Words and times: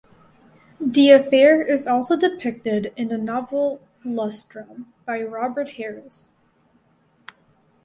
The 0.79 1.11
affair 1.11 1.61
is 1.61 1.85
also 1.85 2.17
depicted 2.17 2.91
in 2.95 3.09
the 3.09 3.19
novel 3.19 3.83
"Lustrum" 4.03 4.87
by 5.05 5.21
Robert 5.21 5.73
Harris. 5.73 6.31